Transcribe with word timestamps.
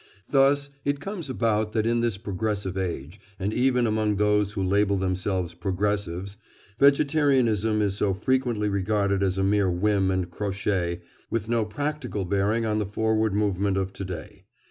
Thus 0.31 0.71
it 0.83 0.99
comes 0.99 1.29
about 1.29 1.73
that 1.73 1.85
in 1.85 1.99
this 2.01 2.17
progressive 2.17 2.75
age, 2.75 3.19
and 3.37 3.53
even 3.53 3.85
among 3.85 4.15
those 4.15 4.53
who 4.53 4.63
label 4.63 4.97
themselves 4.97 5.53
"progressives," 5.53 6.37
vegetarianism 6.79 7.83
is 7.83 7.97
so 7.97 8.15
frequently 8.15 8.67
regarded 8.67 9.21
as 9.21 9.37
a 9.37 9.43
mere 9.43 9.69
whim 9.69 10.09
and 10.09 10.31
crotchet, 10.31 11.03
with 11.29 11.47
no 11.49 11.65
practical 11.65 12.25
bearing 12.25 12.65
on 12.65 12.79
the 12.79 12.87
forward 12.87 13.35
movement 13.35 13.77
of 13.77 13.93
to 13.93 14.03
day. 14.03 14.45